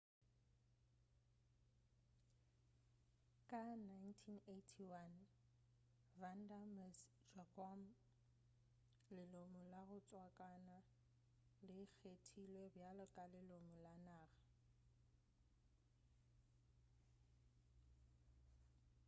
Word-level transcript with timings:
ka 3.49 3.59
1981 3.81 5.19
vanda 6.21 6.59
miss 6.75 6.99
joaquim 7.35 7.79
lelomo 9.15 9.61
la 9.71 9.81
go 9.87 9.97
tswakana 10.07 10.77
le 11.75 11.81
kgethilwe 11.95 12.63
bjalo 12.75 13.05
ka 13.15 13.23
lelomo 13.33 13.75
la 13.85 13.93
naga 14.05 14.41